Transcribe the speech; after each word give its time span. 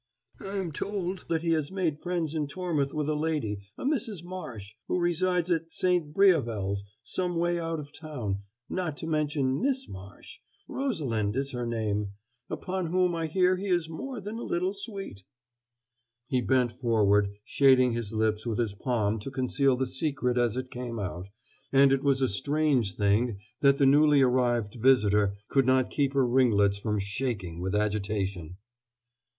"I 0.39 0.57
am 0.57 0.71
told 0.71 1.25
that 1.27 1.43
he 1.43 1.51
has 1.51 1.71
made 1.71 2.01
friends 2.01 2.33
in 2.33 2.47
Tormouth 2.47 2.91
with 2.91 3.07
a 3.07 3.13
lady 3.13 3.59
a 3.77 3.85
Mrs. 3.85 4.23
Marsh 4.23 4.73
who 4.87 4.97
resides 4.97 5.51
at 5.51 5.71
'St. 5.71 6.11
Briavels' 6.11 6.81
some 7.03 7.37
way 7.37 7.59
out 7.59 7.79
of 7.79 7.93
town 7.93 8.41
not 8.67 8.97
to 8.97 9.05
mention 9.05 9.61
Miss 9.61 9.87
Marsh 9.87 10.39
Rosalind 10.67 11.35
is 11.35 11.51
her 11.51 11.67
name 11.67 12.13
upon 12.49 12.87
whom 12.87 13.13
I 13.13 13.27
hear 13.27 13.57
he 13.57 13.67
is 13.67 13.89
more 13.91 14.19
than 14.19 14.39
a 14.39 14.43
little 14.43 14.73
sweet." 14.73 15.21
He 16.25 16.41
bent 16.41 16.71
forward, 16.71 17.35
shading 17.45 17.91
his 17.91 18.11
lips 18.11 18.43
with 18.43 18.57
his 18.57 18.73
palm 18.73 19.19
to 19.19 19.29
conceal 19.29 19.77
the 19.77 19.85
secret 19.85 20.35
as 20.35 20.57
it 20.57 20.71
came 20.71 20.97
out, 20.97 21.27
and 21.71 21.91
it 21.93 22.01
was 22.01 22.21
a 22.21 22.27
strange 22.27 22.95
thing 22.97 23.37
that 23.59 23.77
the 23.77 23.85
newly 23.85 24.23
arrived 24.23 24.73
visitor 24.81 25.35
could 25.47 25.67
not 25.67 25.91
keep 25.91 26.13
her 26.15 26.25
ringlets 26.25 26.79
from 26.79 26.97
shaking 26.97 27.59
with 27.61 27.75
agitation. 27.75 28.57